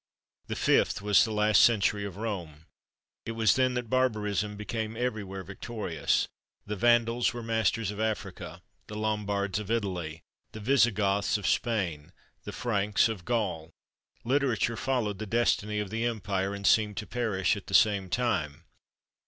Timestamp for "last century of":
1.31-2.17